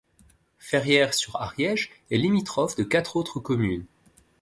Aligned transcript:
Ferrières-sur-Ariège 0.57 1.91
est 2.09 2.17
limitrophe 2.17 2.75
de 2.75 2.83
quatre 2.83 3.17
autres 3.17 3.39
communes. 3.39 3.85